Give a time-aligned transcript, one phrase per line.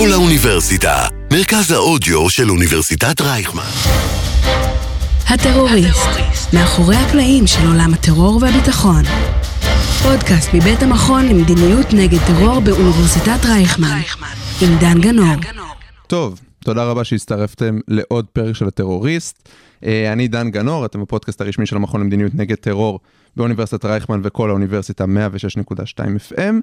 [0.00, 3.70] כל האוניברסיטה, מרכז האודיו של אוניברסיטת רייכמן.
[5.28, 9.02] הטרוריסט, מאחורי הקלעים של עולם הטרור והביטחון.
[10.02, 14.00] פודקאסט מבית המכון למדיניות נגד טרור באוניברסיטת רייכמן,
[14.62, 15.34] עם דן גנור.
[16.06, 19.48] טוב, תודה רבה שהצטרפתם לעוד פרק של הטרוריסט.
[19.84, 23.00] אה, אני דן גנור, אתם בפודקאסט הרשמי של המכון למדיניות נגד טרור
[23.36, 26.54] באוניברסיטת רייכמן וכל האוניברסיטה 106.2 FM,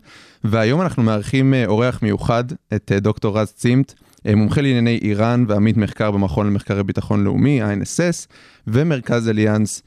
[0.44, 2.44] והיום אנחנו מארחים אה, אורח מיוחד,
[2.76, 3.94] את אה, דוקטור רז צימט,
[4.36, 8.28] מומחה לענייני איראן ועמית מחקר במכון למחקרי ביטחון לאומי, ה-NSS,
[8.68, 9.82] ומרכז אליאנס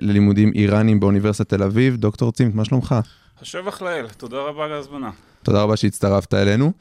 [0.00, 1.96] ללימודים איראנים באוניברסיטת תל אביב.
[1.96, 2.94] דוקטור צימט, מה שלומך?
[3.40, 5.10] השבח לאל, תודה רבה על ההזמנה.
[5.42, 6.72] תודה רבה שהצטרפת אלינו.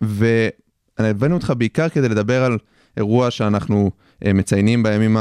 [0.00, 2.58] והבאנו אותך בעיקר כדי לדבר על
[2.96, 3.90] אירוע שאנחנו אה,
[4.34, 5.16] מציינים בימים,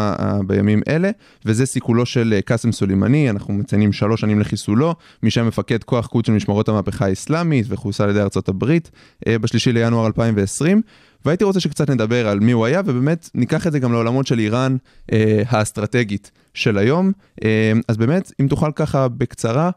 [0.48, 1.12] בימים אלה,
[1.46, 6.08] וזה סיכולו של אה, קאסם סולימני, אנחנו מציינים שלוש שנים לחיסולו, מי שהיה מפקד כוח
[6.08, 8.92] קוד של משמרות המהפכה האסלאמית וחוסה על ידי ארצות הברית
[9.28, 10.82] אה, בשלישי לינואר 2020.
[11.26, 14.40] והייתי רוצה שקצת נדבר על מי הוא היה, ובאמת ניקח את זה גם לעולמות של
[14.40, 14.78] איראן
[15.12, 17.12] אה, האסטרטגית של היום.
[17.44, 19.70] אה, אז באמת, אם תוכל ככה בקצרה,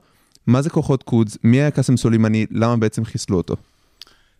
[0.47, 3.57] מה זה כוחות קודס, מי היה קאסם סולימני, למה בעצם חיסלו אותו?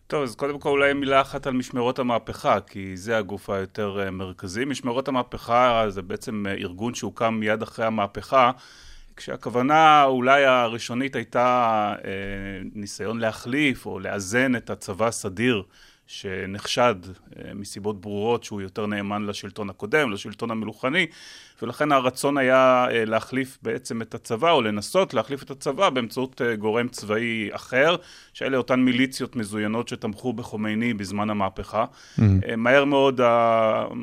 [0.07, 4.11] טוב, אז קודם כל אולי מילה אחת על משמרות המהפכה, כי זה הגוף היותר אה,
[4.11, 4.65] מרכזי.
[4.65, 8.51] משמרות המהפכה זה בעצם אה, ארגון שהוקם מיד אחרי המהפכה,
[9.15, 12.11] כשהכוונה אולי הראשונית הייתה אה,
[12.73, 15.63] ניסיון להחליף או לאזן את הצבא הסדיר
[16.07, 21.07] שנחשד אה, מסיבות ברורות שהוא יותר נאמן לשלטון הקודם, לשלטון המלוכני,
[21.61, 26.55] ולכן הרצון היה אה, להחליף בעצם את הצבא, או לנסות להחליף את הצבא באמצעות אה,
[26.55, 27.95] גורם צבאי אחר,
[28.33, 31.85] שאלה אותן מיליציות מזוינות שתמכו בחומייני בזמן המהפכה.
[31.85, 32.21] Mm-hmm.
[32.57, 33.21] מהר מאוד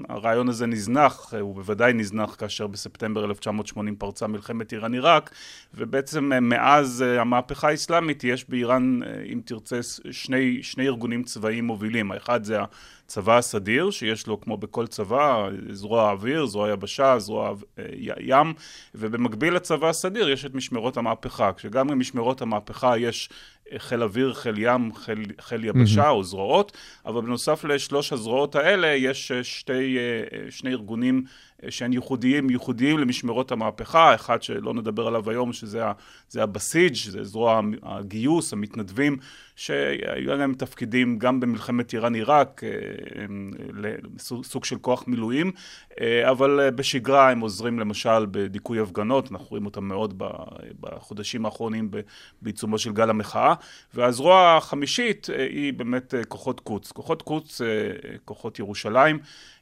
[0.08, 5.30] הרעיון הזה נזנח, הוא בוודאי נזנח כאשר בספטמבר 1980 פרצה מלחמת איראן-עיראק,
[5.75, 9.00] ובעצם מאז המהפכה האסלאמית יש באיראן,
[9.33, 9.80] אם תרצה,
[10.11, 12.12] שני, שני ארגונים צבאיים מובילים.
[12.12, 12.58] האחד זה
[13.06, 17.85] הצבא הסדיר, שיש לו כמו בכל צבא, זרוע אוויר, זרוע יבשה, זרוע אה,
[18.20, 18.55] ים,
[18.95, 23.29] ובמקביל לצבא הסדיר יש את משמרות המהפכה, כשגם במשמרות המהפכה יש
[23.73, 26.11] אה, חיל אוויר, חיל ים, חיל, חיל יבשה mm-hmm.
[26.11, 26.73] או זרועות,
[27.07, 29.98] אבל בנוסף לשלוש הזרועות האלה יש אה, שתי,
[30.51, 31.24] שני ארגונים
[31.70, 35.83] שהם ייחודיים, ייחודיים למשמרות המהפכה, אחד שלא נדבר עליו היום, שזה
[36.34, 39.17] הבסיג', זה זרוע הגיוס, המתנדבים,
[39.56, 42.61] שהיו להם תפקידים גם במלחמת איראן-עיראק,
[44.42, 45.52] סוג של כוח מילואים,
[46.24, 50.23] אבל בשגרה הם עוזרים למשל בדיכוי הפגנות, אנחנו רואים אותם מאוד
[50.80, 51.90] בחודשים האחרונים
[52.42, 53.55] בעיצומו של גל המחאה,
[53.94, 57.61] והזרוע החמישית היא באמת כוחות קוץ, כוחות קוץ,
[58.24, 59.61] כוחות ירושלים, אה,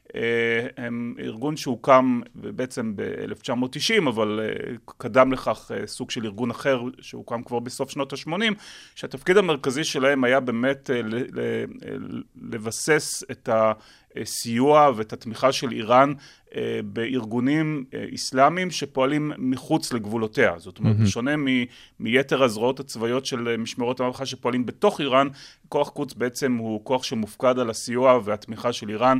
[0.77, 7.43] הם ארגון שהוקם בעצם ב-1990, אבל אה, קדם לכך אה, סוג של ארגון אחר שהוקם
[7.43, 8.31] כבר בסוף שנות ה-80,
[8.95, 10.89] שהתפקיד המרכזי שלהם היה באמת
[12.41, 13.49] לבסס את
[14.15, 16.13] הסיוע ואת התמיכה של איראן
[16.55, 20.53] אה, בארגונים אה, אסלאמיים שפועלים מחוץ לגבולותיה.
[20.57, 21.03] זאת אומרת, mm-hmm.
[21.03, 21.65] בשונה מ-
[21.99, 25.27] מיתר הזרועות הצבאיות של אה, משמרות המהפכה שפועלים בתוך איראן,
[25.69, 29.17] כוח קוץ בעצם הוא כוח שמופקד על הסיוע והתמיכה של איראן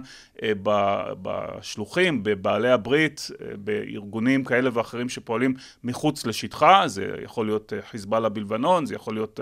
[1.21, 3.27] בשלוחים, בבעלי הברית,
[3.63, 5.53] בארגונים כאלה ואחרים שפועלים
[5.83, 6.83] מחוץ לשטחה.
[6.87, 9.39] זה יכול להיות חיזבאללה בלבנון, זה יכול להיות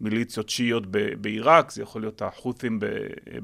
[0.00, 0.86] מיליציות שיעיות
[1.20, 2.78] בעיראק, זה יכול להיות החות'ים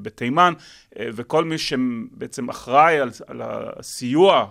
[0.01, 0.53] בתימן,
[0.99, 4.47] וכל מי שבעצם אחראי על, על הסיוע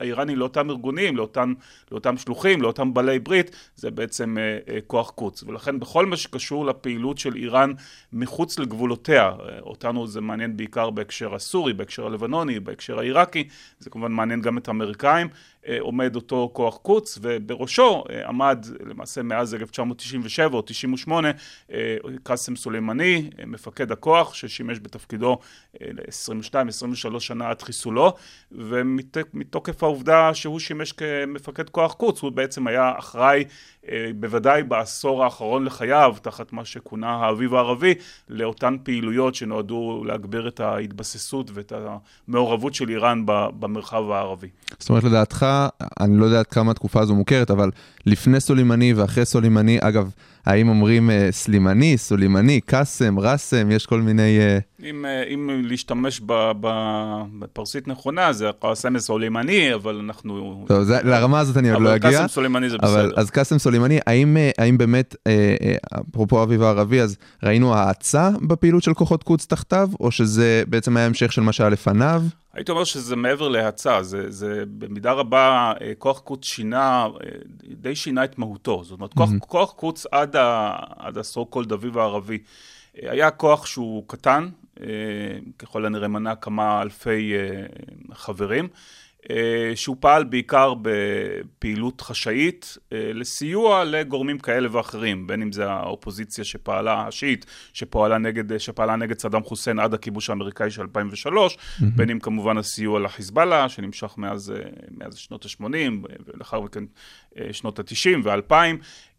[0.00, 1.54] האיראני לאותם ארגונים, לאותם,
[1.90, 5.42] לאותם שלוחים, לאותם בעלי ברית, זה בעצם אה, אה, כוח קוץ.
[5.42, 7.72] ולכן בכל מה שקשור לפעילות של איראן
[8.12, 14.12] מחוץ לגבולותיה, אה, אותנו זה מעניין בעיקר בהקשר הסורי, בהקשר הלבנוני, בהקשר העיראקי, זה כמובן
[14.12, 15.28] מעניין גם את האמריקאים,
[15.80, 21.30] עומד אותו כוח קוץ, ובראשו אה, עמד למעשה מאז 1997 או 98
[21.72, 25.38] אה, קאסם סולימני, מפקד הכוח, ששימש בתפקידו
[25.80, 28.14] ל-22-23 שנה עד חיסולו,
[28.52, 33.44] ומתוקף העובדה שהוא שימש כמפקד כוח קוץ, הוא בעצם היה אחראי
[34.20, 37.94] בוודאי בעשור האחרון לחייו, תחת מה שכונה האביב הערבי,
[38.28, 41.72] לאותן פעילויות שנועדו להגביר את ההתבססות ואת
[42.28, 44.48] המעורבות של איראן במרחב הערבי.
[44.78, 45.46] זאת אומרת, לדעתך,
[46.00, 47.70] אני לא יודע עד כמה התקופה הזו מוכרת, אבל
[48.06, 50.10] לפני סולימני ואחרי סולימני, אגב,
[50.46, 54.38] האם אומרים uh, סלימני, סולימני, קאסם, ראסם, יש כל מיני...
[54.38, 54.84] Uh...
[54.84, 56.20] אם, uh, אם להשתמש
[57.38, 60.64] בפרסית נכונה, זה קאסם סולימני, אבל אנחנו...
[60.68, 62.10] טוב, זה, לרמה הזאת אני עוד לא אגיע.
[62.10, 63.20] אבל קאסם סולימני זה אבל, בסדר.
[63.20, 65.16] אז קאסם סולימני, האם, האם באמת,
[66.10, 71.06] אפרופו אביב הערבי, אז ראינו האצה בפעילות של כוחות קודס תחתיו, או שזה בעצם היה
[71.06, 72.22] המשך של מה שהיה לפניו?
[72.56, 77.06] הייתי אומר שזה מעבר להאצה, זה, זה במידה רבה כוח קוץ שינה,
[77.64, 78.84] די שינה את מהותו.
[78.84, 79.38] זאת אומרת, כוח, mm-hmm.
[79.46, 82.38] כוח קוץ עד ה-so called אביב הערבי.
[82.94, 84.48] היה כוח שהוא קטן,
[85.58, 87.32] ככל הנראה מנה כמה אלפי
[88.12, 88.68] חברים.
[89.30, 96.44] אה, שהוא פעל בעיקר בפעילות חשאית אה, לסיוע לגורמים כאלה ואחרים, בין אם זה האופוזיציה
[96.44, 101.84] שפעלה, השיעית, שפעלה נגד, שפעלה נגד סדאם חוסיין עד הכיבוש האמריקאי של 2003, mm-hmm.
[101.96, 105.66] בין אם כמובן הסיוע לחיזבאללה, שנמשך מאז, אה, מאז שנות ה-80,
[106.26, 106.84] ולאחר מכן
[107.52, 108.54] שנות ה-90 ו-2000.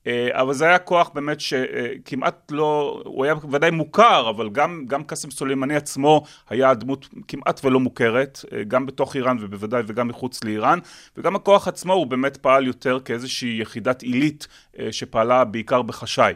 [0.07, 5.03] אה, אבל זה היה כוח באמת שכמעט לא, הוא היה ודאי מוכר, אבל גם, גם
[5.03, 10.43] קאסם סולימני עצמו היה דמות כמעט ולא מוכרת, אה, גם בתוך איראן ובוודאי וגם מחוץ
[10.43, 10.79] לאיראן,
[11.17, 14.47] וגם הכוח עצמו הוא באמת פעל יותר כאיזושהי יחידת עילית
[14.79, 16.33] אה, שפעלה בעיקר בחשאי.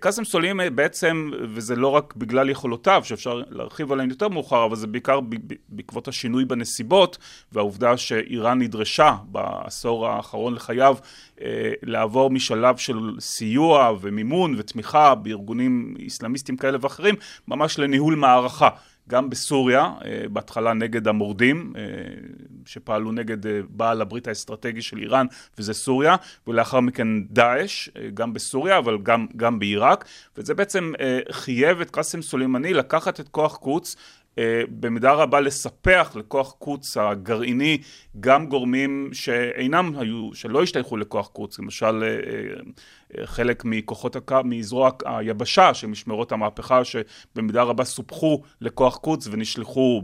[0.00, 4.86] קאסם סולימי בעצם, וזה לא רק בגלל יכולותיו, שאפשר להרחיב עליהן יותר מאוחר, אבל זה
[4.86, 5.20] בעיקר
[5.68, 7.18] בעקבות השינוי בנסיבות,
[7.52, 10.96] והעובדה שאיראן נדרשה בעשור האחרון לחייו
[11.40, 17.14] אה, לעבור משלב של סיוע ומימון ותמיכה בארגונים איסלאמיסטיים כאלה ואחרים,
[17.48, 18.68] ממש לניהול מערכה.
[19.08, 21.82] גם בסוריה, אה, בהתחלה נגד המורדים, אה,
[22.66, 25.26] שפעלו נגד אה, בעל הברית האסטרטגי של איראן,
[25.58, 26.16] וזה סוריה,
[26.46, 30.04] ולאחר מכן דאעש, גם בסוריה, אבל גם, גם בעיראק,
[30.36, 30.92] וזה בעצם
[31.30, 33.96] חייב את קאסם סולימני לקחת את כוח קוץ
[34.68, 37.78] במידה רבה לספח לכוח קוץ הגרעיני
[38.20, 42.04] גם גורמים שאינם היו, שלא השתייכו לכוח קוץ, למשל
[43.24, 44.32] חלק מכוחות, הק...
[44.44, 50.02] מזרוע היבשה של משמרות המהפכה שבמידה רבה סופחו לכוח קודס ונשלחו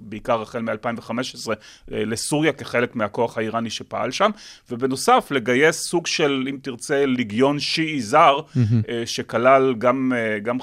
[0.00, 1.50] בעיקר החל מ-2015
[1.88, 4.30] לסוריה כחלק מהכוח האיראני שפעל שם
[4.70, 8.60] ובנוסף לגייס סוג של אם תרצה ליגיון שיעי זר mm-hmm.
[9.06, 10.12] שכלל גם,
[10.42, 10.56] גם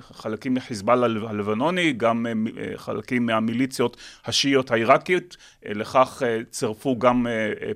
[0.00, 2.26] חלקים מחיזבאללה הלבנוני גם
[2.76, 5.36] חלקים מהמיליציות השיעיות העיראקיות
[5.66, 7.26] לכך צירפו גם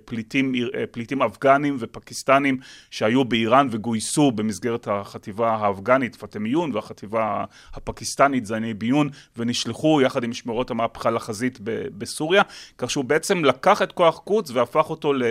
[0.05, 0.53] פליטים,
[0.91, 2.59] פליטים אפגנים ופקיסטנים
[2.91, 7.45] שהיו באיראן וגויסו במסגרת החטיבה האפגנית פטמיון והחטיבה
[7.75, 11.59] הפקיסטנית זייני ביון ונשלחו יחד עם משמרות המהפכה לחזית
[11.99, 12.43] בסוריה
[12.79, 15.23] כך שהוא בעצם לקח את כוח קוץ והפך אותו ל...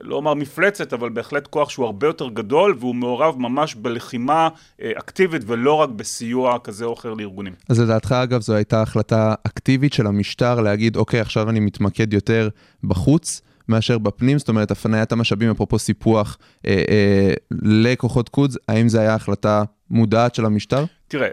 [0.00, 4.48] לא אומר מפלצת, אבל בהחלט כוח שהוא הרבה יותר גדול והוא מעורב ממש בלחימה
[4.82, 7.52] אה, אקטיבית ולא רק בסיוע כזה או אחר לארגונים.
[7.68, 12.48] אז לדעתך אגב זו הייתה החלטה אקטיבית של המשטר להגיד אוקיי עכשיו אני מתמקד יותר
[12.84, 18.98] בחוץ מאשר בפנים, זאת אומרת, הפניית המשאבים, אפרופו סיפוח אה, אה, לכוחות קודס, האם זו
[18.98, 20.84] הייתה החלטה מודעת של המשטר?
[21.08, 21.28] תראה,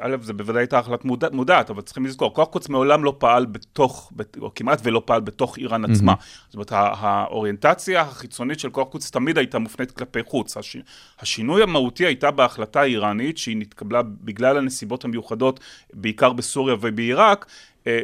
[0.00, 3.46] א', זה בוודאי הייתה החלטה מודע, מודעת, אבל צריכים לזכור, כוח קודס מעולם לא פעל
[3.46, 6.12] בתוך, או כמעט ולא פעל בתוך איראן עצמה.
[6.12, 6.44] Mm-hmm.
[6.46, 10.56] זאת אומרת, האוריינטציה החיצונית של כוח קודס תמיד הייתה מופנית כלפי חוץ.
[10.56, 10.76] הש,
[11.20, 15.60] השינוי המהותי הייתה בהחלטה האיראנית, שהיא נתקבלה בגלל הנסיבות המיוחדות,
[15.94, 17.50] בעיקר בסוריה ובעיראק, אה,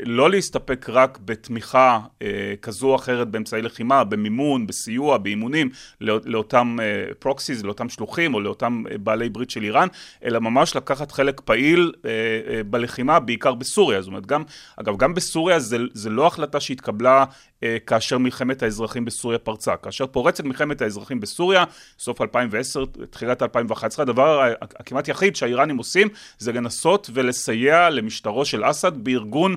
[0.05, 5.71] לא להסתפק רק בתמיכה אה, כזו או אחרת באמצעי לחימה, במימון, בסיוע, באימונים
[6.01, 6.77] לא, לאותם
[7.19, 9.89] פרוקסיס, אה, לאותם שלוחים או לאותם בעלי ברית של איראן,
[10.25, 11.93] אלא ממש לקחת חלק פעיל
[12.67, 14.01] בלחימה, בעיקר בסוריה.
[14.01, 14.43] זאת אומרת, גם,
[14.77, 17.25] אגב, גם בסוריה זה, זה לא החלטה שהתקבלה
[17.87, 19.77] כאשר מלחמת האזרחים בסוריה פרצה.
[19.77, 21.65] כאשר פורצת מלחמת האזרחים בסוריה,
[21.99, 26.09] סוף 2010, תחילת 2011, הדבר הכמעט יחיד שהאיראנים עושים
[26.39, 29.57] זה לנסות ולסייע למשטרו של אסד בארגון אה,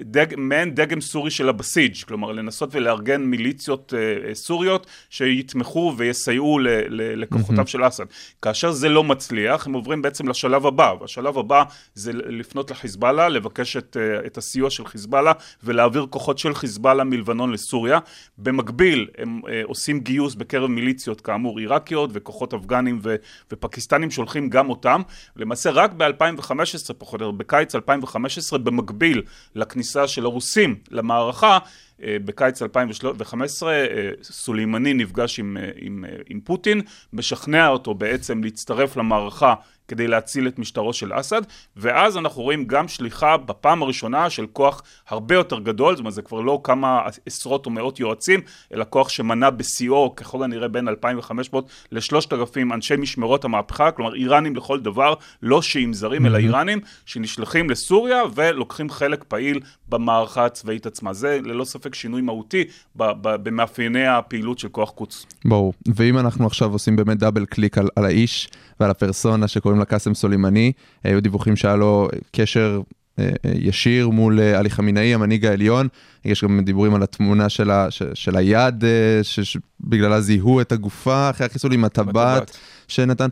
[0.00, 6.58] דג, מעין דגם סורי של הבסיג', כלומר לנסות ולארגן מיליציות אה, אה, סוריות שיתמכו ויסייעו
[6.58, 7.66] ל, ל, לכוחותיו mm-hmm.
[7.66, 8.04] של אסד.
[8.42, 11.62] כאשר זה לא מצליח, הם עוברים בעצם לשלב הבא, והשלב הבא
[11.94, 13.96] זה לפנות לחיזבאללה, לבקש את,
[14.26, 15.32] את הסיוע של חיזבאללה
[15.64, 17.98] ולהעביר כוחות של חיזבאללה מלבנון לסוריה.
[18.38, 23.16] במקביל הם עושים גיוס בקרב מיליציות כאמור עיראקיות וכוחות אפגנים ו,
[23.52, 25.02] ופקיסטנים שולחים גם אותם.
[25.36, 29.22] למעשה רק ב-2015 פחות או יותר, בקיץ 2015 במקביל
[29.54, 31.58] לכניסה של הרוסים למערכה
[32.02, 36.80] אה, בקיץ 2015 אה, סולימני נפגש עם, אה, עם, עם פוטין,
[37.12, 39.54] משכנע אותו בעצם להצטרף למערכה
[39.88, 41.42] כדי להציל את משטרו של אסד,
[41.76, 46.22] ואז אנחנו רואים גם שליחה בפעם הראשונה של כוח הרבה יותר גדול, זאת אומרת זה
[46.22, 48.40] כבר לא כמה עשרות או מאות יועצים,
[48.74, 54.80] אלא כוח שמנה בשיאו ככל הנראה בין 2,500 ל-3,000 אנשי משמרות המהפכה, כלומר איראנים לכל
[54.80, 61.12] דבר, לא שיעים זרים, אלא איראנים, שנשלחים לסוריה ולוקחים חלק פעיל במערכה הצבאית עצמה.
[61.12, 62.64] זה ללא ספק שינוי מהותי
[62.96, 65.26] במאפייני הפעילות של כוח קוץ.
[65.44, 68.48] ברור, ואם אנחנו עכשיו עושים באמת דאבל קליק על, על האיש
[68.80, 70.72] ועל הפרסונה שקוראים לה קאסם סולימני,
[71.04, 72.80] היו דיווחים שהיה לו קשר
[73.18, 75.88] אה, אה, ישיר מול אה, עלי חמינאי, המנהיג העליון.
[76.24, 78.84] יש גם דיבורים על התמונה של, ה, של היד,
[79.22, 82.56] שבגללה זיהו את הגופה אחרי החיסול עם הטבעת
[82.88, 83.28] שנתן.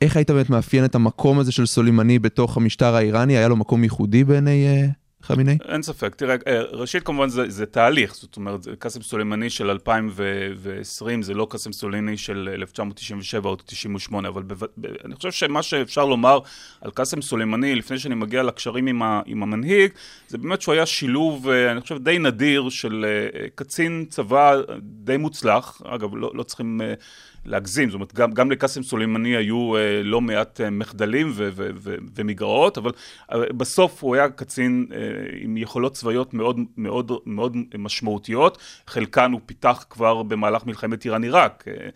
[0.00, 3.36] איך היית באמת מאפיין את המקום הזה של סולימני בתוך המשטר האיראני?
[3.36, 4.66] היה לו מקום ייחודי בעיני
[5.22, 5.58] חמיני?
[5.68, 6.14] אין ספק.
[6.14, 11.46] תראה, אה, ראשית כמובן זה, זה תהליך, זאת אומרת, קאסם סולימני של 2020 זה לא
[11.50, 14.66] קאסם סולימני של 1997 או 98, אבל בו...
[15.04, 16.38] אני חושב שמה שאפשר לומר
[16.80, 19.20] על קאסם סולימני, לפני שאני מגיע לקשרים עם, ה...
[19.26, 19.90] עם המנהיג,
[20.28, 25.16] זה באמת שהוא היה שילוב, אה, אני חושב, די נדיר של אה, קצין צבא די
[25.16, 26.80] מוצלח, אגב, לא, לא צריכים...
[27.44, 31.70] להגזים, זאת אומרת, גם, גם לקאסם סולימני היו אה, לא מעט אה, מחדלים ו- ו-
[31.76, 32.90] ו- ומגרעות, אבל
[33.32, 34.98] אה, בסוף הוא היה קצין אה,
[35.40, 41.64] עם יכולות צבאיות מאוד, מאוד, מאוד משמעותיות, חלקן הוא פיתח כבר במהלך מלחמת איראן-עיראק.
[41.68, 41.88] אה, אה,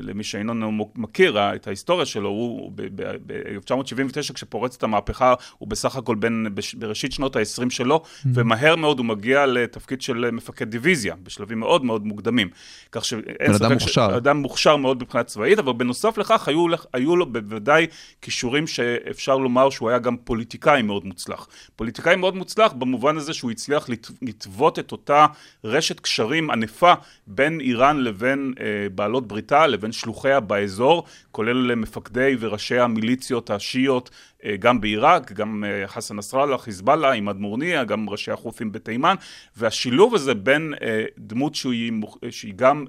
[0.00, 6.46] למי שאינו מכיר את ההיסטוריה שלו, הוא ב-1979 כשפורצת המהפכה, הוא בסך הכל בין,
[6.78, 8.28] בראשית שנות ה-20 שלו, mm-hmm.
[8.34, 12.48] ומהר מאוד הוא מגיע לתפקיד של מפקד דיוויזיה, בשלבים מאוד מאוד מוקדמים.
[12.92, 13.62] כך שאין ספק...
[13.62, 14.16] אדם מוכשר.
[14.16, 17.86] אדם מוכשר מאוד מבחינה צבאית, אבל בנוסף לכך היו, היו לו בוודאי
[18.22, 21.48] כישורים שאפשר לומר שהוא היה גם פוליטיקאי מאוד מוצלח.
[21.76, 23.88] פוליטיקאי מאוד מוצלח במובן הזה שהוא הצליח
[24.22, 25.26] לטוות את אותה
[25.64, 26.92] רשת קשרים ענפה
[27.26, 34.10] בין איראן לבין אה, בעלות בריתה, לבין שלוחיה באזור, כולל מפקדי וראשי המיליציות השיעיות
[34.58, 39.14] גם בעיראק, גם אה, חסן נסראללה, חיזבאללה, עם אדמורניה, גם ראשי החות'ים בתימן,
[39.56, 41.92] והשילוב הזה בין אה, דמות שהיא,
[42.30, 42.84] שהיא גם,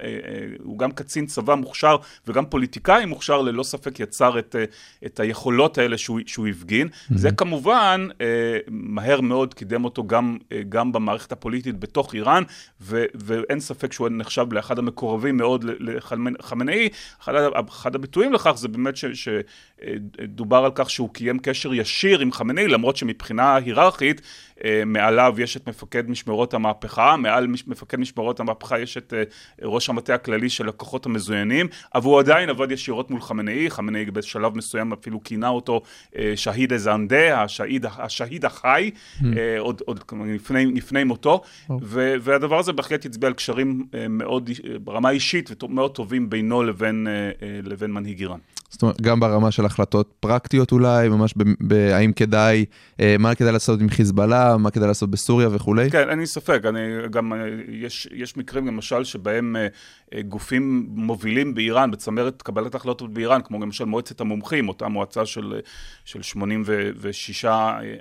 [0.63, 1.95] הוא גם קצין צבא מוכשר
[2.27, 4.55] וגם פוליטיקאי מוכשר, ללא ספק יצר את,
[5.05, 6.87] את היכולות האלה שהוא, שהוא הפגין.
[6.87, 7.17] Mm-hmm.
[7.17, 8.07] זה כמובן
[8.67, 10.37] מהר מאוד קידם אותו גם,
[10.69, 12.43] גם במערכת הפוליטית בתוך איראן,
[12.81, 16.89] ו, ואין ספק שהוא נחשב לאחד המקורבים מאוד לחמינאי.
[17.21, 17.33] אחד,
[17.69, 22.97] אחד הביטויים לכך זה באמת שדובר על כך שהוא קיים קשר ישיר עם חמינאי, למרות
[22.97, 24.21] שמבחינה היררכית
[24.65, 29.23] אה, מעליו יש את מפקד משמרות המהפכה, מעל מפקד משמרות המהפכה יש את אה,
[29.63, 34.57] ראש המטה הכללי של הכוחות המזוינים, אבל הוא עדיין עבד ישירות מול חמינאי, חמינאי בשלב
[34.57, 35.81] מסוים אפילו כינה אותו
[36.17, 39.23] אה, שהיד א-זנדה, השהיד, השהיד החי, mm.
[39.59, 40.03] עוד, עוד
[40.35, 41.73] לפני, לפני מותו, oh.
[41.81, 44.49] ו, והדבר הזה בהחלט הצביע על קשרים מאוד,
[44.83, 47.07] ברמה אישית ומאוד טובים בינו לבין,
[47.63, 48.39] לבין מנהיג איראן.
[48.69, 52.65] זאת אומרת, גם ברמה של החלטות פרקטיות אולי, ממש בהאם כדאי,
[52.99, 55.91] אה, מה כדאי לעשות עם חיזבאללה, מה כדאי לעשות בסוריה וכולי?
[55.91, 56.61] כן, אין לי ספק.
[56.65, 56.79] אני
[57.11, 63.41] גם, אה, יש, יש מקרים למשל שבהם אה, גופים מובילים באיראן, בצמרת קבלת החלטות באיראן,
[63.41, 65.59] כמו למשל מועצת המומחים, אותה מועצה של,
[66.05, 67.45] של 86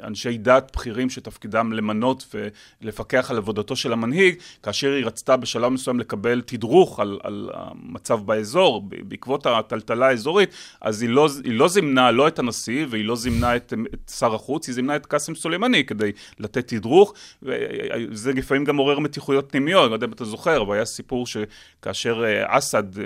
[0.03, 2.35] אנשי דת בכירים שתפקידם למנות
[2.83, 8.21] ולפקח על עבודתו של המנהיג, כאשר היא רצתה בשלב מסוים לקבל תדרוך על, על המצב
[8.27, 13.17] באזור, בעקבות הטלטלה האזורית, אז היא לא, היא לא זימנה לא את הנשיא והיא לא
[13.17, 18.65] זימנה את, את שר החוץ, היא זימנה את קאסם סולימני כדי לתת תדרוך, וזה לפעמים
[18.65, 22.59] גם עורר מתיחויות פנימיות, אני לא יודע אם אתה זוכר, אבל היה סיפור שכאשר אה,
[22.59, 23.05] אסד, אה,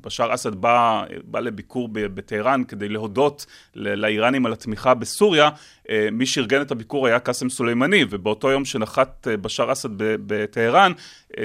[0.00, 5.48] בשאר אסד בא, בא לביקור בטהרן כדי להודות לאיראנים על התמיכה בסוריה,
[5.90, 10.92] אה, מי שארגן את הביקור היה קאסם סולימני, ובאותו יום שנחת בשאר אסד בטהרן,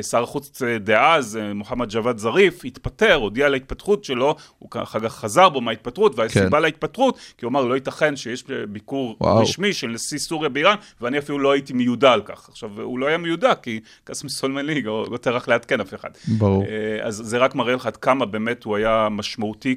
[0.02, 5.39] שר החוץ דאז, מוחמד ג'וואד זריף, התפטר, הודיע על ההתפטרות שלו, הוא אחר כך חזר
[5.48, 6.62] בו מההתפטרות, והסיבה כן.
[6.62, 9.42] להתפטרות, כי הוא אמר, לא ייתכן שיש ביקור וואו.
[9.42, 12.50] רשמי של נשיא סוריה באיראן, ואני אפילו לא הייתי מיודע על כך.
[12.50, 16.10] עכשיו, הוא לא היה מיודע, כי קאסם סולימני לא טרח לעדכן אף אחד.
[16.28, 16.64] ברור.
[17.02, 19.76] אז זה רק מראה לך עד כמה באמת הוא היה משמעותי,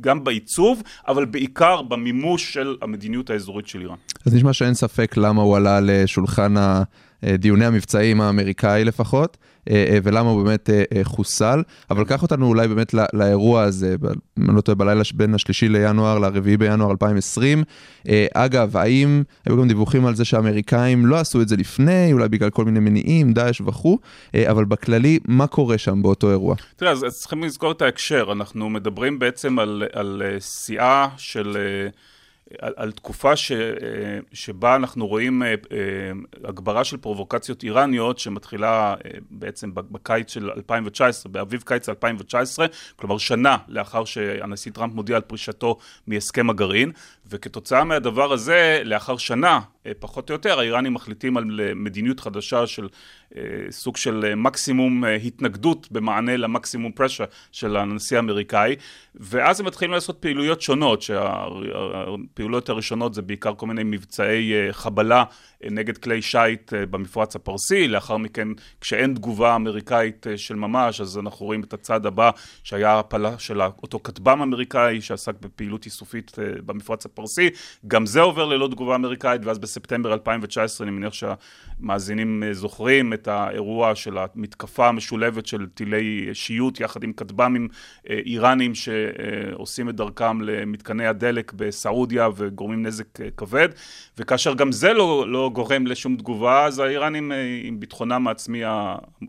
[0.00, 3.96] גם בעיצוב, אבל בעיקר במימוש של המדיניות האזורית של איראן.
[4.26, 6.54] אז נשמע שאין ספק למה הוא עלה לשולחן
[7.24, 9.36] דיוני המבצעים האמריקאי לפחות,
[10.02, 10.70] ולמה הוא באמת
[11.02, 11.62] חוסל.
[11.90, 13.96] אבל קח אותנו אולי באמת לאירוע הזה,
[14.38, 17.64] אם אני לא טועה, בלילה בין השלישי לינואר לרביעי בינואר 2020.
[18.34, 22.50] אגב, האם היו גם דיווחים על זה שהאמריקאים לא עשו את זה לפני, אולי בגלל
[22.50, 23.98] כל מיני מניעים, דאעש וכו',
[24.36, 26.54] אבל בכללי, מה קורה שם באותו אירוע?
[26.76, 31.56] תראה, אז צריכים לזכור את ההקשר, אנחנו מדברים בעצם על, על שיאה של...
[32.58, 35.54] על, על תקופה ש, אה, שבה אנחנו רואים אה, אה,
[36.44, 38.94] הגברה של פרובוקציות איראניות שמתחילה
[39.30, 45.78] בעצם בקיץ של 2019, באביב קיץ 2019, כלומר שנה לאחר שהנשיא טראמפ מודיע על פרישתו
[46.06, 46.92] מהסכם הגרעין,
[47.26, 49.60] וכתוצאה מהדבר הזה, לאחר שנה,
[49.98, 51.44] פחות או יותר, האיראנים מחליטים על
[51.76, 52.88] מדיניות חדשה של
[53.70, 58.76] סוג של מקסימום התנגדות במענה למקסימום פרשה של הנשיא האמריקאי,
[59.14, 61.44] ואז הם מתחילים לעשות פעילויות שונות, שה...
[62.38, 65.24] הפעולות הראשונות זה בעיקר כל מיני מבצעי אה, חבלה
[65.64, 68.48] אה, נגד כלי שיט אה, במפרץ הפרסי, לאחר מכן
[68.80, 72.30] כשאין תגובה אמריקאית של ממש אז אנחנו רואים את הצד הבא
[72.64, 77.50] שהיה הפלה של אותו כטב"ם אמריקאי שעסק בפעילות איסופית במפרץ הפרסי,
[77.86, 83.94] גם זה עובר ללא תגובה אמריקאית ואז בספטמבר 2019 אני מניח שהמאזינים זוכרים את האירוע
[83.94, 87.68] של המתקפה המשולבת של טילי שיוט יחד עם כטב"מים
[88.08, 93.68] איראנים שעושים את דרכם למתקני הדלק בסעודיה וגורמים נזק כבד,
[94.18, 97.32] וכאשר גם זה לא, לא גורם לשום תגובה, אז האיראנים
[97.64, 98.62] עם ביטחונם העצמי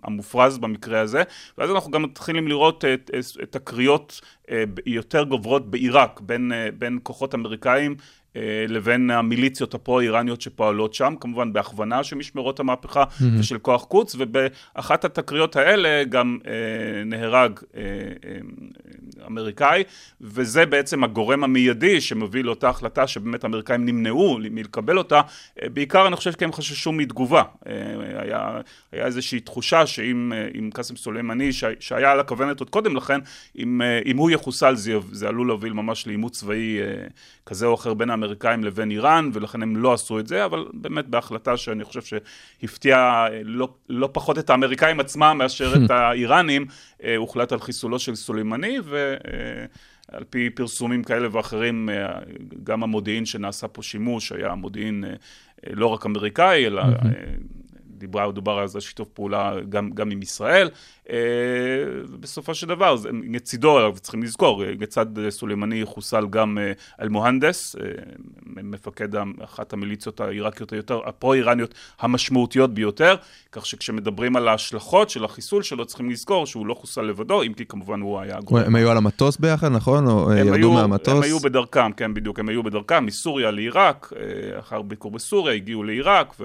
[0.03, 1.23] המופרז במקרה הזה,
[1.57, 3.11] ואז אנחנו גם מתחילים לראות את,
[3.43, 4.21] את הקריאות
[4.85, 8.18] יותר גוברות בעיראק בין, בין כוחות אמריקאים אה,
[8.67, 13.23] לבין המיליציות הפרו-איראניות שפועלות שם, כמובן בהכוונה של משמרות המהפכה mm-hmm.
[13.39, 18.37] ושל כוח קוץ, ובאחת התקריות האלה גם אה, נהרג אה, אה,
[19.27, 19.83] אמריקאי,
[20.21, 25.21] וזה בעצם הגורם המיידי שמביא לאותה החלטה שבאמת האמריקאים נמנעו מלקבל אותה,
[25.61, 27.43] אה, בעיקר אני חושב כי הם חששו מתגובה.
[27.67, 27.73] אה,
[28.21, 33.19] היה, היה איזושהי תחושה שאם אה, קאסם סולימני, שהיה על הכוונת עוד קודם לכן,
[33.57, 37.07] אם, אה, אם הוא יחוסל זה, זה עלול להוביל ממש לעימות צבאי אה,
[37.45, 41.05] כזה או אחר בין האמריקאים לבין איראן, ולכן הם לא עשו את זה, אבל באמת
[41.05, 46.65] בהחלטה שאני חושב שהפתיעה לא, לא פחות את האמריקאים עצמם מאשר את האיראנים,
[47.03, 52.19] אה, הוחלט על חיסולו של סולימני, ועל פי פרסומים כאלה ואחרים, אה,
[52.63, 55.13] גם המודיעין שנעשה פה שימוש היה מודיעין אה,
[55.73, 56.83] לא רק אמריקאי, אלא...
[57.99, 60.69] דיברה, דובר על זה שיתוף פעולה גם, גם עם ישראל,
[62.19, 66.57] בסופו של דבר, מצידו, צריכים לזכור, לצד סולימני חוסל גם
[67.01, 67.75] אל-מוהנדס,
[68.45, 69.09] מפקד
[69.43, 73.15] אחת המיליציות העיראקיות היותר, הפרו-איראניות המשמעותיות ביותר,
[73.51, 77.65] כך שכשמדברים על ההשלכות של החיסול שלו, צריכים לזכור שהוא לא חוסל לבדו, אם כי
[77.65, 78.37] כמובן הוא היה...
[78.51, 80.07] הם היו על המטוס ביחד, נכון?
[80.07, 81.13] או ירדו היו, מהמטוס?
[81.13, 84.13] הם היו בדרכם, כן, בדיוק, הם היו בדרכם מסוריה לעיראק,
[84.59, 86.35] אחר ביקור בסוריה, הגיעו לעיראק,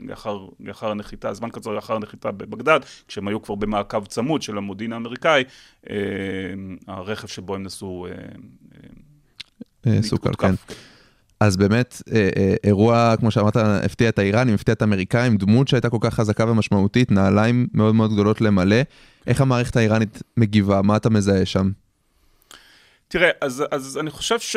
[0.00, 5.44] ולאחר הנחיתה, זמן קצר לאחר הנחיתה בבגדד, כשהם היו כבר במעקב צמוד של המודיעין האמריקאי,
[5.90, 5.96] אה,
[6.86, 8.06] הרכב שבו הם נסעו...
[8.06, 8.12] אה,
[9.86, 10.54] אה, סוכר, כן.
[11.40, 12.02] אז באמת,
[12.64, 17.10] אירוע, כמו שאמרת, הפתיע את האיראנים, הפתיע את האמריקאים, דמות שהייתה כל כך חזקה ומשמעותית,
[17.10, 18.76] נעליים מאוד מאוד גדולות למלא.
[19.26, 20.82] איך המערכת האיראנית מגיבה?
[20.82, 21.70] מה אתה מזהה שם?
[23.08, 24.56] תראה, אז, אז אני חושב ש,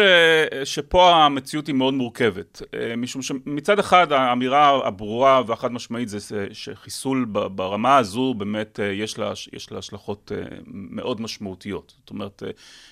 [0.64, 7.26] שפה המציאות היא מאוד מורכבת, אה, משום שמצד אחד האמירה הברורה והחד משמעית זה שחיסול
[7.26, 11.94] ברמה הזו באמת אה, יש לה, יש לה השלכות אה, מאוד משמעותיות.
[12.00, 12.44] זאת אומרת,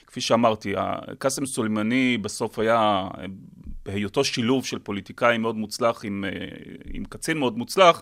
[0.08, 0.74] כפי שאמרתי,
[1.18, 3.08] קאסם סולימני בסוף היה
[3.86, 6.26] בהיותו שילוב של פוליטיקאי מאוד מוצלח עם,
[6.94, 8.02] עם קצין מאוד מוצלח,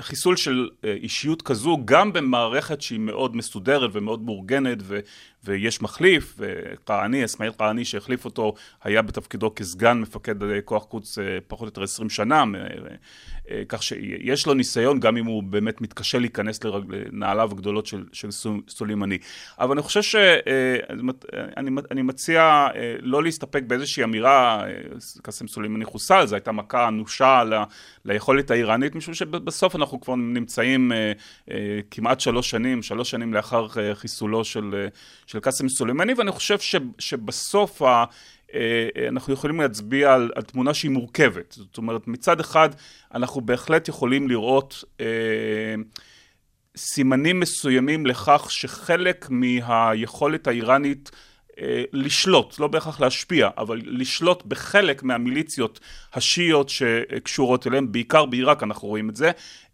[0.00, 5.00] חיסול של אה, אישיות כזו גם במערכת שהיא מאוד מסודרת ומאוד מאורגנת ו,
[5.44, 11.60] ויש מחליף, וקרעני, אסמאעיל קרעני שהחליף אותו היה בתפקידו כסגן מפקד כוח קוץ אה, פחות
[11.60, 12.44] או יותר עשרים שנה
[13.68, 18.28] כך שיש לו ניסיון גם אם הוא באמת מתקשה להיכנס לנעליו הגדולות של, של
[18.68, 19.18] סולימני.
[19.58, 22.66] אבל אני חושב שאני מציע
[23.00, 24.64] לא להסתפק באיזושהי אמירה
[25.22, 27.42] קאסם סולימני חוסל זו הייתה מכה אנושה
[28.04, 31.12] ליכולת האיראנית משום שבסוף אנחנו כבר נמצאים אה,
[31.50, 34.86] אה, כמעט שלוש שנים, שלוש שנים לאחר אה, חיסולו של,
[35.26, 38.04] של קאסם סולימני ואני חושב ש, שבסוף ה...
[39.08, 41.52] אנחנו יכולים להצביע על, על תמונה שהיא מורכבת.
[41.52, 42.68] זאת אומרת, מצד אחד
[43.14, 45.06] אנחנו בהחלט יכולים לראות אה,
[46.76, 51.18] סימנים מסוימים לכך שחלק מהיכולת האיראנית אה,
[51.92, 55.80] לשלוט, לא בהכרח להשפיע, אבל לשלוט בחלק מהמיליציות
[56.14, 59.30] השיעיות שקשורות אליהם, בעיקר בעיראק אנחנו רואים את זה,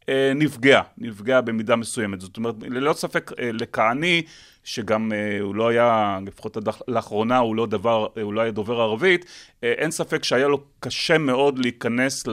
[0.09, 2.21] אה, נפגע, נפגע במידה מסוימת.
[2.21, 4.23] זאת אומרת, ללא ספק אה, לכהני,
[4.64, 6.57] שגם הוא לא היה, לפחות
[6.88, 9.25] לאחרונה הוא לא, דבר, הוא לא היה דובר ערבית,
[9.62, 12.27] אין ספק שהיה לו קשה מאוד להיכנס,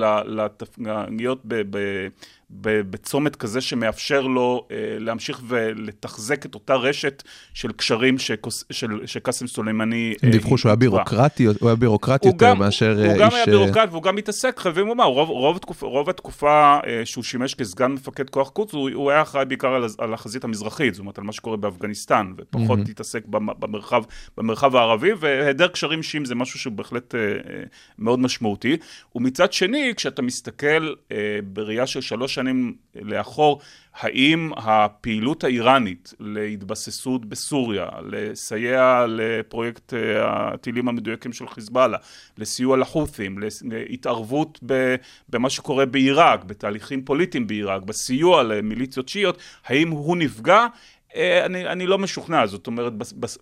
[1.08, 1.62] להיות ב...
[1.70, 2.08] ב
[2.50, 8.16] בצומת כזה שמאפשר לו אה, להמשיך ולתחזק את אותה רשת של קשרים
[9.06, 10.14] שקאסם סולימני...
[10.24, 13.12] הם דיווחו שהוא היה בירוקרטי, הוא היה בירוקרטי יותר מאשר איש...
[13.12, 17.02] הוא גם היה בירוקרט והוא גם מתעסק, חייבים לומר, רוב, רוב, התקופ, רוב התקופה אה,
[17.06, 20.94] שהוא שימש כסגן מפקד כוח קוץ, הוא, הוא היה אחראי בעיקר על, על החזית המזרחית,
[20.94, 22.92] זאת אומרת על מה שקורה באפגניסטן, ופחות mm-hmm.
[22.92, 24.04] התעסק במרחב,
[24.38, 27.20] במרחב הערבי, והיעדר קשרים אישיים זה משהו שהוא בהחלט אה,
[28.00, 28.78] מאוד משמעותי.
[29.16, 30.94] ומצד שני, כשאתה מסתכל
[31.54, 33.62] בראייה של שלוש שנים לאחור,
[33.94, 41.98] האם הפעילות האיראנית להתבססות בסוריה, לסייע לפרויקט אה, הטילים המדויקים של חיזבאללה,
[42.38, 44.60] לסיוע לחות'ים, להתערבות
[45.30, 50.68] במה שקורה בעיראק, בתהליכים פוליטיים בעיראק, בסיוע למיליציות שיעיות, האם הוא נפגע?
[51.16, 52.94] אה, אני, אני לא משוכנע, זאת אומרת,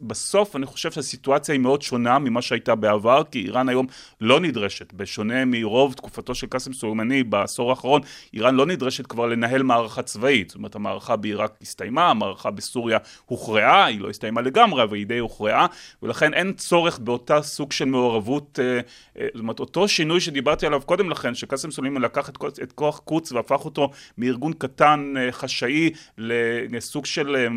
[0.01, 3.87] בסוף אני חושב שהסיטואציה היא מאוד שונה ממה שהייתה בעבר, כי איראן היום
[4.21, 8.01] לא נדרשת, בשונה מרוב תקופתו של קאסם סולימני בעשור האחרון,
[8.33, 13.85] איראן לא נדרשת כבר לנהל מערכה צבאית, זאת אומרת, המערכה בעיראק הסתיימה, המערכה בסוריה הוכרעה,
[13.85, 15.67] היא לא הסתיימה לגמרי, אבל היא די הוכרעה,
[16.03, 18.79] ולכן אין צורך באותה סוג של מעורבות, אה,
[19.19, 23.31] אה, זאת אומרת, אותו שינוי שדיברתי עליו קודם לכן, שקאסם סולימני לקח את, כוח קוץ
[23.31, 27.47] והפך אותו מארגון קטן חשאי לסוג של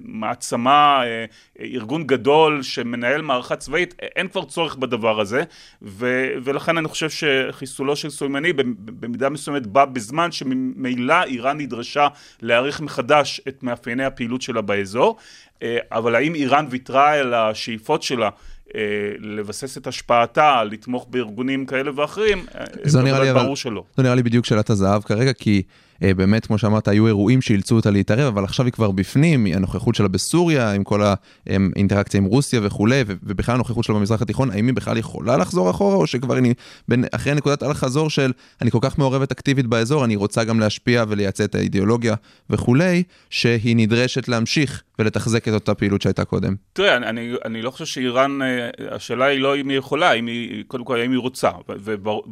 [0.00, 1.24] מעצמה, אה,
[1.60, 5.42] ארגון גדול שמנהל מערכה צבאית, אין כבר צורך בדבר הזה,
[5.82, 12.08] ו, ולכן אני חושב שחיסולו של סולימני במידה מסוימת בא בזמן שממילא איראן נדרשה
[12.42, 15.16] להעריך מחדש את מאפייני הפעילות שלה באזור,
[15.62, 18.30] אה, אבל האם איראן ויתרה על השאיפות שלה
[18.74, 18.80] אה,
[19.18, 22.46] לבסס את השפעתה, לתמוך בארגונים כאלה ואחרים,
[22.82, 23.84] זה נראה לי ברור שלא.
[23.96, 27.76] זה נראה לי בדיוק שאלת הזהב כרגע, כי אה, באמת, כמו שאמרת, היו אירועים שאילצו
[27.76, 31.02] אותה להתערב, אבל עכשיו היא כבר בפנים, הנוכחות שלה בסוריה, עם כל
[31.46, 35.96] האינטראקציה עם רוסיה וכולי, ובכלל הנוכחות שלה במזרח התיכון, האם היא בכלל יכולה לחזור אחורה,
[35.96, 36.54] או שכבר אני,
[36.88, 41.04] בין, אחרי נקודת אל-חזור של אני כל כך מעורבת אקטיבית באזור, אני רוצה גם להשפיע
[41.08, 42.14] ולייצא את האידיאולוגיה
[42.50, 46.54] וכולי, שהיא נדרשת להמשיך ולתחזק את אותה פעילות שהייתה קודם.
[46.72, 50.26] תראה, אני, אני, אני לא חושב שאיראן, אה, השאלה היא לא אם היא יכולה, אם
[50.26, 51.50] היא, קודם כל האם היא רוצה,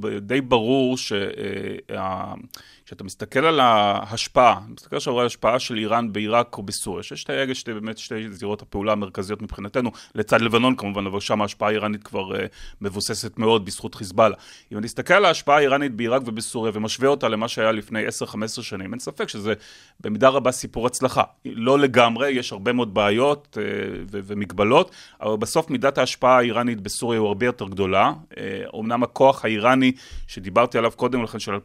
[0.03, 1.17] ודי ברור שה...
[1.91, 2.35] אה,
[3.05, 7.75] מסתכל על ההשפעה, מסתכל עכשיו על ההשפעה של איראן בעיראק או בסוריה, שיש שתי, שתי,
[7.75, 12.39] באמת שתי זירות הפעולה המרכזיות מבחינתנו, לצד לבנון כמובן, אבל שם ההשפעה האיראנית כבר uh,
[12.81, 14.37] מבוססת מאוד בזכות חיזבאללה.
[14.73, 18.93] אם אני אסתכל על ההשפעה האיראנית בעיראק ובסוריה ומשווה אותה למה שהיה לפני 10-15 שנים,
[18.93, 19.55] אין ספק שזה
[20.01, 21.23] במידה רבה סיפור הצלחה.
[21.45, 23.63] לא לגמרי, יש הרבה מאוד בעיות uh,
[24.11, 28.13] ו- ומגבלות, אבל בסוף מידת ההשפעה האיראנית בסוריה הוא הרבה יותר גדולה.
[28.31, 28.37] Uh,
[28.79, 29.93] אמנם הכוח האיראני
[30.27, 31.61] שדיברתי עליו קודם לכן, של 2,500-3,000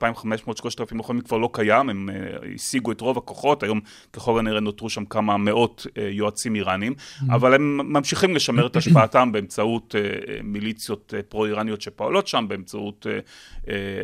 [0.92, 3.80] לוחמים כבר לא קיים, הם uh, השיגו את רוב הכוחות, היום
[4.14, 7.34] ככל הנראה נותרו שם כמה מאות uh, יועצים איראנים, mm-hmm.
[7.36, 13.06] אבל הם ממשיכים לשמר את השפעתם באמצעות uh, מיליציות פרו-איראניות שפועלות שם, באמצעות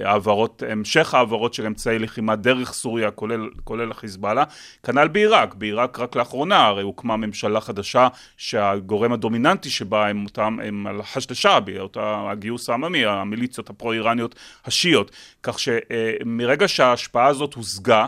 [0.04, 4.44] העברות, המשך העברות של אמצעי לחימה דרך סוריה, כולל, כולל החיזבאללה.
[4.84, 8.08] כנ"ל בעיראק, בעיראק רק לאחרונה הרי הוקמה ממשלה חדשה
[8.38, 15.12] שהגורם הדומיננטי שבה הם אותם, הם על חשד שעבי אותה הגיוס העממי, המיליציות הפרו-איראניות השיעיות,
[15.44, 16.92] כך שמרגע שה...
[16.92, 18.06] ההשפעה הזאת הושגה,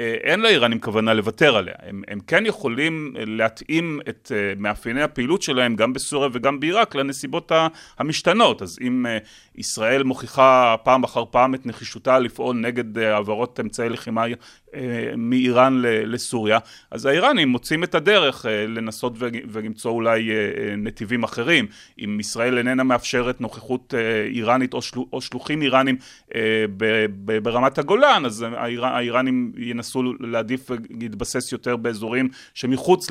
[0.00, 1.74] אה, אין לאיראנים כוונה לוותר עליה.
[1.82, 7.52] הם, הם כן יכולים להתאים את אה, מאפייני הפעילות שלהם גם בסוריה וגם בעיראק לנסיבות
[7.98, 8.62] המשתנות.
[8.62, 9.18] אז אם אה,
[9.54, 14.24] ישראל מוכיחה פעם אחר פעם את נחישותה לפעול נגד העברות אמצעי לחימה
[15.16, 16.58] מאיראן לסוריה,
[16.90, 19.12] אז האיראנים מוצאים את הדרך לנסות
[19.48, 20.30] ולמצוא אולי
[20.78, 21.66] נתיבים אחרים.
[21.98, 23.94] אם ישראל איננה מאפשרת נוכחות
[24.26, 25.96] איראנית או, של, או שלוחים איראנים
[27.42, 28.44] ברמת הגולן, אז
[28.82, 33.06] האיראנים ינסו להעדיף ולהתבסס יותר באזורים שמחוץ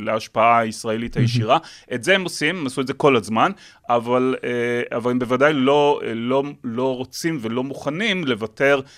[0.00, 1.58] להשפעה הישראלית הישירה.
[1.94, 3.52] את זה הם עושים, הם עשו את זה כל הזמן,
[3.88, 8.88] אבל, אה, אבל הם בוודאי לא, לא, לא רוצים ולא מוכנים לוותר אה,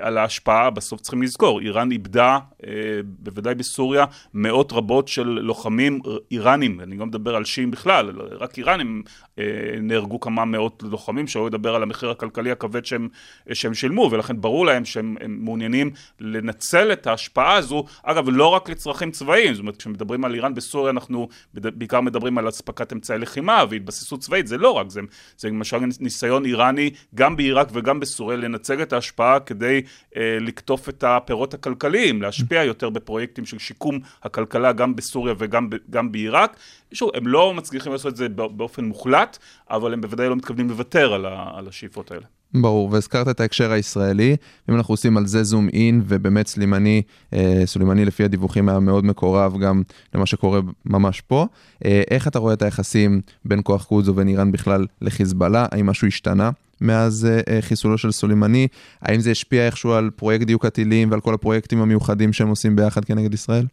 [0.00, 2.70] על ההשפעה, בסוף צריכים לזכור, איראן איבדה, אה,
[3.04, 9.02] בוודאי בסוריה, מאות רבות של לוחמים איראנים, אני לא מדבר על שיעים בכלל, רק איראנים
[9.38, 9.44] אה,
[9.80, 13.08] נהרגו כמה מאות לוחמים, שלא לדבר על המחיר הכלכלי הכבד שהם,
[13.52, 19.10] שהם שילמו, ולכן ברור להם שהם מעוניינים לנצל את ההשפעה הזו, אגב, לא רק לצרכים
[19.10, 24.20] צבאיים, זאת אומרת, כשמדברים על איראן בסוריה, אנחנו בעיקר מדברים על אספקת אמצעי לחימה והתבססות
[24.20, 25.00] צבאית, זה לא רק, זה,
[25.36, 29.82] זה למשל ניסיון איראני, גם בעיראק וגם בסוריה, לנצל את ההשפעה כדי כדי
[30.16, 36.12] אה, לקטוף את הפירות הכלכליים, להשפיע יותר בפרויקטים של שיקום הכלכלה גם בסוריה וגם גם
[36.12, 36.56] בעיראק.
[36.92, 39.38] שוב, הם לא מצליחים לעשות את זה באופן מוחלט,
[39.70, 42.26] אבל הם בוודאי לא מתכוונים לוותר על, על השאיפות האלה.
[42.54, 44.36] ברור, והזכרת את ההקשר הישראלי,
[44.70, 47.02] אם אנחנו עושים על זה זום אין, ובאמת סלימני,
[47.34, 49.82] אה, סולימני לפי הדיווחים היה מאוד מקורב גם
[50.14, 51.46] למה שקורה ממש פה,
[51.84, 56.06] אה, איך אתה רואה את היחסים בין כוח קודס ובין איראן בכלל לחיזבאללה, האם משהו
[56.08, 56.50] השתנה?
[56.80, 58.68] מאז uh, חיסולו של סולימני,
[59.02, 63.04] האם זה השפיע איכשהו על פרויקט דיוק הטילים ועל כל הפרויקטים המיוחדים שהם עושים ביחד
[63.04, 63.66] כנגד ישראל?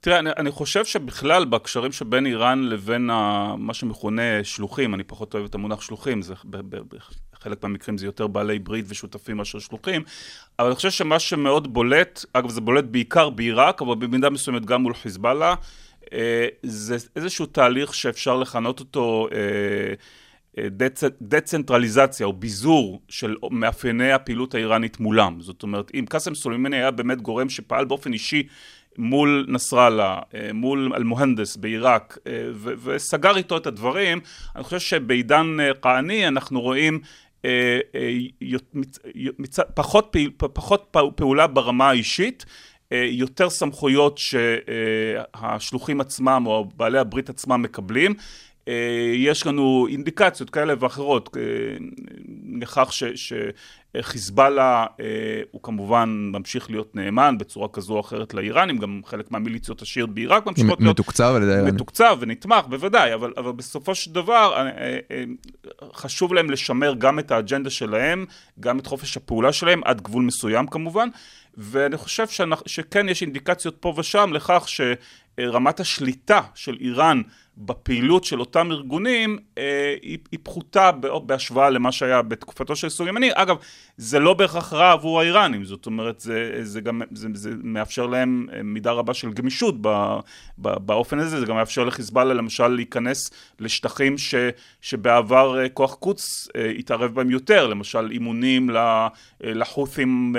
[0.00, 5.34] תראה, אני, אני חושב שבכלל בהקשרים שבין איראן לבין ה, מה שמכונה שלוחים, אני פחות
[5.34, 6.34] אוהב את המונח שלוחים, זה
[7.40, 10.02] בחלק מהמקרים זה יותר בעלי ברית ושותפים מאשר שלוחים,
[10.58, 14.82] אבל אני חושב שמה שמאוד בולט, אגב זה בולט בעיקר בעיראק, אבל במידה מסוימת גם
[14.82, 15.54] מול חיזבאללה,
[16.12, 19.94] אה, זה איזשהו תהליך שאפשר לכנות אותו אה,
[20.60, 21.04] דצ...
[21.22, 25.40] דצנטרליזציה או ביזור של מאפייני הפעילות האיראנית מולם.
[25.40, 28.42] זאת אומרת, אם קאסם סולימני היה באמת גורם שפעל באופן אישי
[28.98, 34.20] מול נסראללה, אה, מול אל-מוהנדס בעיראק, אה, ו- וסגר איתו את הדברים,
[34.56, 37.00] אני חושב שבעידן כהני אה, אנחנו רואים
[39.74, 42.44] פחות, פחות פעולה ברמה האישית,
[42.90, 48.14] יותר סמכויות שהשלוחים עצמם או בעלי הברית עצמם מקבלים.
[49.14, 51.36] יש לנו אינדיקציות כאלה ואחרות
[52.52, 52.90] לכך
[53.94, 54.86] שחיזבאללה
[55.50, 60.46] הוא כמובן ממשיך להיות נאמן בצורה כזו או אחרת לאיראנים, גם חלק מהמיליציות השיעיות בעיראק
[60.46, 61.00] ממשיכות להיות...
[61.00, 61.74] מתוקצב על ידי האיראנים.
[61.74, 64.68] מתוקצב ונתמך, בוודאי, אבל, אבל בסופו של דבר
[65.92, 68.26] חשוב להם לשמר גם את האג'נדה שלהם,
[68.60, 71.08] גם את חופש הפעולה שלהם, עד גבול מסוים כמובן,
[71.56, 72.26] ואני חושב
[72.66, 77.22] שכן יש אינדיקציות פה ושם לכך שרמת השליטה של איראן
[77.66, 80.90] בפעילות של אותם ארגונים אה, היא, היא פחותה
[81.26, 83.30] בהשוואה למה שהיה בתקופתו של סולימני.
[83.34, 83.56] אגב,
[83.96, 88.48] זה לא בהכרח רע עבור האיראנים, זאת אומרת, זה, זה גם זה, זה מאפשר להם
[88.64, 89.88] מידה רבה של גמישות ב,
[90.58, 94.34] ב, באופן הזה, זה גם מאפשר לחיזבאללה למשל להיכנס לשטחים ש,
[94.80, 98.70] שבעבר אה, כוח קוץ אה, התערב בהם יותר, למשל אימונים
[99.40, 100.36] לחות'ים,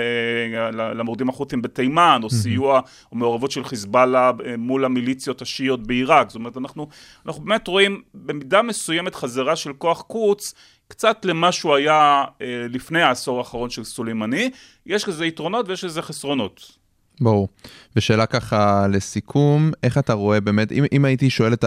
[0.71, 2.79] למורדים החות'ים בתימן, או סיוע
[3.11, 6.87] או מעורבות של חיזבאללה מול המיליציות השיעיות בעיראק, זאת אומרת, אנחנו
[7.25, 10.53] אנחנו באמת רואים במידה מסוימת חזרה של כוח קוץ
[10.87, 14.49] קצת למה שהוא היה אה, לפני העשור האחרון של סולימני.
[14.85, 16.83] יש לזה יתרונות ויש לזה חסרונות.
[17.21, 17.47] ברור.
[17.95, 21.65] ושאלה ככה לסיכום, איך אתה רואה באמת, אם, אם הייתי שואל את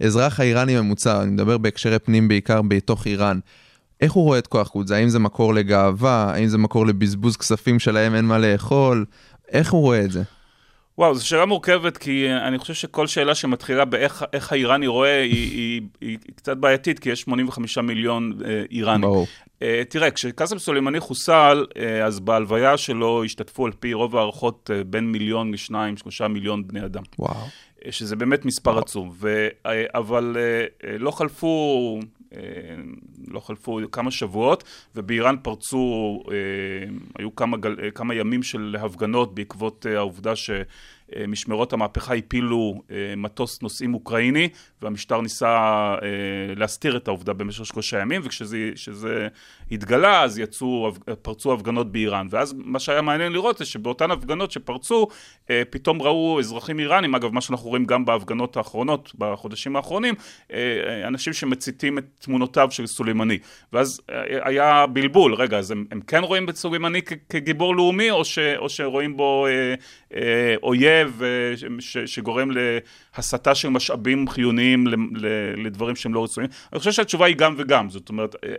[0.00, 3.38] האזרח האיראני הממוצע, אני מדבר בהקשרי פנים בעיקר בתוך איראן,
[4.00, 4.90] איך הוא רואה את כוח קוץ?
[4.90, 6.32] האם זה מקור לגאווה?
[6.34, 9.04] האם זה מקור לבזבוז כספים שלהם אין מה לאכול?
[9.48, 10.22] איך הוא רואה את זה?
[10.98, 15.80] וואו, זו שאלה מורכבת, כי אני חושב שכל שאלה שמתחילה באיך האיראני רואה, היא, היא,
[16.00, 19.00] היא, היא קצת בעייתית, כי יש 85 מיליון אה, איראנים.
[19.00, 19.26] ברור.
[19.62, 24.84] אה, תראה, כשקאסם סולימני חוסל, אה, אז בהלוויה שלו השתתפו על פי רוב הערכות אה,
[24.84, 27.02] בין מיליון לשניים, שלושה מיליון בני אדם.
[27.18, 27.34] וואו.
[27.86, 28.82] אה, שזה באמת מספר וואו.
[28.82, 29.10] עצום.
[29.14, 32.06] ו, אה, אבל אה, אה, לא חלפו אה,
[33.28, 36.34] לא חלפו כמה שבועות, ובאיראן פרצו, אה,
[37.18, 40.50] היו כמה, אה, כמה ימים של הפגנות בעקבות העובדה ש...
[41.28, 42.82] משמרות המהפכה הפילו
[43.16, 44.48] מטוס נוסעים אוקראיני
[44.82, 45.94] והמשטר ניסה
[46.56, 49.28] להסתיר את העובדה במשך שלושה ימים וכשזה
[49.72, 52.26] התגלה אז יצאו, פרצו הפגנות באיראן.
[52.30, 55.06] ואז מה שהיה מעניין לראות זה שבאותן הפגנות שפרצו
[55.70, 60.14] פתאום ראו אזרחים איראנים, אגב מה שאנחנו רואים גם בהפגנות האחרונות בחודשים האחרונים,
[61.06, 63.38] אנשים שמציתים את תמונותיו של סולימני.
[63.72, 64.00] ואז
[64.44, 68.68] היה בלבול, רגע אז הם, הם כן רואים את סולימני כגיבור לאומי או, ש, או
[68.68, 69.74] שרואים בו אה,
[70.14, 72.50] אה, אויב אה, ש, שגורם
[73.16, 74.86] להסטה של משאבים חיוניים
[75.56, 76.50] לדברים שהם לא רצויים.
[76.72, 78.54] אני חושב שהתשובה היא גם וגם, זאת אומרת, אה,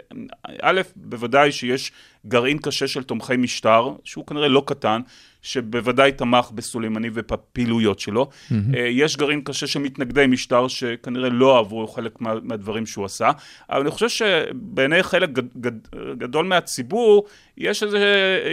[0.62, 1.92] א', בוודאי שיש
[2.26, 5.02] גרעין קשה של תומכי משטר, שהוא כנראה לא קטן,
[5.46, 8.30] שבוודאי תמך בסולימני ובפעילויות שלו.
[8.30, 8.56] Mm-hmm.
[8.78, 13.32] יש גרעין קשה של מתנגדי משטר שכנראה לא אהבו חלק מה, מהדברים שהוא עשה,
[13.70, 15.74] אבל אני חושב שבעיני חלק גד, גד,
[16.18, 17.26] גדול מהציבור
[17.58, 18.00] יש איזה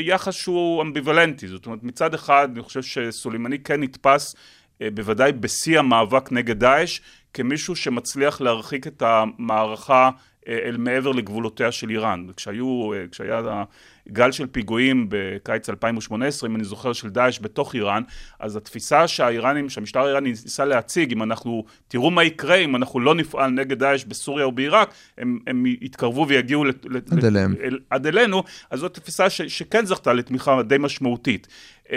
[0.01, 4.37] יחס שהוא אמביוולנטי, זאת אומרת מצד אחד אני חושב שסולימני כן נתפס
[4.83, 7.01] אה, בוודאי בשיא המאבק נגד דאעש
[7.35, 10.11] כמישהו שמצליח להרחיק את המערכה
[10.49, 12.27] אה, אל מעבר לגבולותיה של איראן.
[12.37, 13.65] כשהיו, כשהיה
[14.09, 18.03] גל של פיגועים בקיץ 2018, אם אני זוכר, של דאעש בתוך איראן,
[18.41, 23.15] אז התפיסה שהאיראנים, שהמשטר האיראני ניסה להציג, אם אנחנו, תראו מה יקרה אם אנחנו לא
[23.15, 27.55] נפעל נגד דאעש בסוריה או בעיראק, הם, הם יתקרבו ויגיעו לת, עד, אליהם.
[27.63, 31.49] אל, עד אלינו, אז זאת תפיסה ש, שכן זכתה לתמיכה די משמעותית.
[31.83, 31.95] Uh,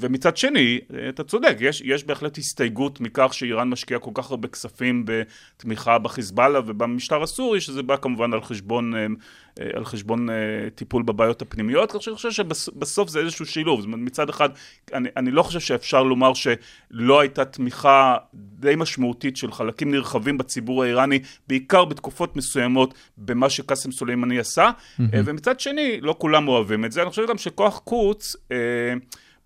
[0.00, 4.48] ומצד שני, uh, אתה צודק, יש, יש בהחלט הסתייגות מכך שאיראן משקיעה כל כך הרבה
[4.48, 9.06] כספים בתמיכה בחיזבאללה ובמשטר הסורי, שזה בא כמובן על חשבון אה,
[9.74, 10.34] על חשבון אה,
[10.74, 14.48] טיפול בבעיות הפנימיות, אני חושב שבסוף זה איזשהו שילוב, זאת אומרת מצד אחד
[14.92, 20.82] אני, אני לא חושב שאפשר לומר שלא הייתה תמיכה די משמעותית של חלקים נרחבים בציבור
[20.82, 25.02] האיראני, בעיקר בתקופות מסוימות במה שקאסם סולימני עשה, mm-hmm.
[25.24, 28.36] ומצד שני לא כולם אוהבים את זה, אני חושב גם שכוח קוץ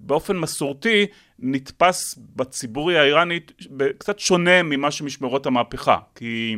[0.01, 1.07] באופן מסורתי
[1.39, 3.41] נתפס בציבורי האיראני
[3.99, 6.57] קצת שונה ממה שמשמרות המהפכה, כי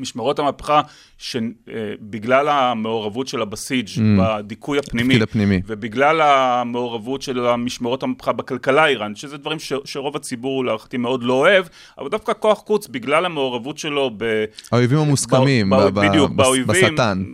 [0.00, 0.80] משמרות המהפכה
[1.18, 4.00] שבגלל המעורבות של הבסיג' mm.
[4.18, 10.64] בדיכוי הפנימי, הפנימי ובגלל המעורבות של המשמרות המהפכה בכלכלה האיראנית, שזה דברים ש, שרוב הציבור
[10.64, 11.64] להערכתי מאוד לא אוהב,
[11.98, 14.44] אבל דווקא כוח קוץ בגלל המעורבות שלו ב...
[14.72, 17.24] האויבים המוסכמים, ב, ב, בדיוק, ב, באויבים, בשטן.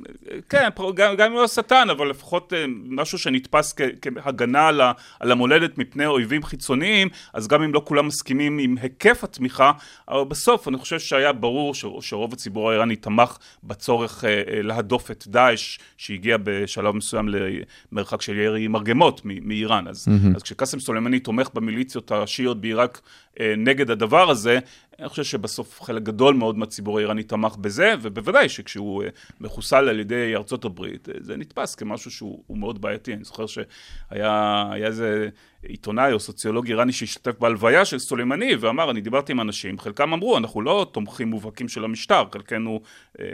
[0.49, 4.93] כן, גם, גם אם לא שטן, אבל לפחות אה, משהו שנתפס כ, כהגנה על, ה,
[5.21, 9.73] על המולדת מפני אויבים חיצוניים, אז גם אם לא כולם מסכימים עם היקף התמיכה,
[10.09, 15.11] אבל בסוף אני חושב שהיה ברור ש, שרוב הציבור האיראני תמך בצורך אה, אה, להדוף
[15.11, 17.29] את דאעש, שהגיע בשלב מסוים
[17.93, 19.89] למרחק של ירי מרגמות מאיראן.
[19.89, 20.37] אז, mm-hmm.
[20.37, 23.01] אז כשקאסם סולימני תומך במיליציות השיעיות בעיראק
[23.41, 24.59] אה, נגד הדבר הזה,
[25.01, 29.05] אני חושב שבסוף חלק גדול מאוד מהציבור האיראני תמך בזה, ובוודאי שכשהוא
[29.41, 33.15] מחוסל על ידי ארצות הברית, זה נתפס כמשהו שהוא מאוד בעייתי.
[33.15, 35.29] אני זוכר שהיה איזה
[35.69, 40.39] עיתונאי או סוציולוג איראני שהשתתף בהלוויה של סולימני ואמר, אני דיברתי עם אנשים, חלקם אמרו,
[40.39, 42.81] אנחנו לא תומכים מובהקים של המשטר, חלקנו
[43.21, 43.27] אה,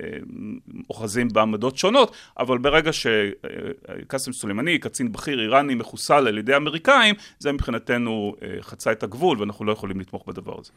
[0.90, 7.52] אוחזים בעמדות שונות, אבל ברגע שקאסם סולימני, קצין בכיר איראני מחוסל על ידי האמריקאים, זה
[7.52, 10.70] מבחינתנו אה, חצה את הגבול ואנחנו לא יכולים לתמוך בדבר הזה.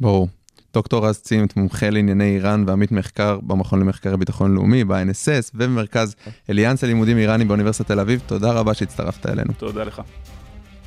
[0.00, 0.28] ברור.
[0.74, 6.16] דוקטור רז צימת, מומחה לענייני איראן ועמית מחקר במכון למחקרי ביטחון לאומי, ב-INSS ובמרכז
[6.50, 9.52] אליאנס ללימודים איראנים באוניברסיטת תל אביב, תודה רבה שהצטרפת אלינו.
[9.58, 10.02] תודה לך.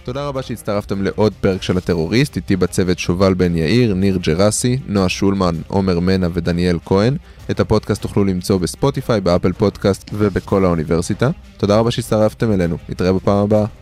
[0.03, 5.09] תודה רבה שהצטרפתם לעוד פרק של הטרוריסט, איתי בצוות שובל בן יאיר, ניר ג'רסי, נועה
[5.09, 7.17] שולמן, עומר מנה ודניאל כהן.
[7.51, 11.29] את הפודקאסט תוכלו למצוא בספוטיפיי, באפל פודקאסט ובכל האוניברסיטה.
[11.57, 13.80] תודה רבה שהצטרפתם אלינו, נתראה בפעם הבאה.